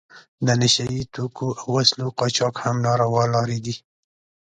[0.45, 3.75] د نشه یي توکو او وسلو قاچاق هم ناروا لارې دي.